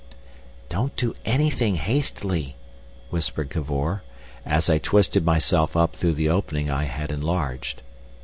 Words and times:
"Don't 0.67 0.95
do 0.95 1.13
anything 1.25 1.75
hastily," 1.75 2.55
whispered 3.11 3.51
Cavor, 3.51 4.01
as 4.47 4.67
I 4.67 4.79
twisted 4.79 5.23
myself 5.23 5.77
up 5.77 5.95
through 5.95 6.13
the 6.13 6.27
opening 6.27 6.71
I 6.71 6.85
had 6.85 7.11
enlarged. 7.11 7.83